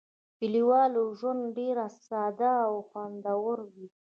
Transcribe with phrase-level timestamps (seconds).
[0.37, 3.87] کلیوالي ژوند ډېر ساده او خوندور وي.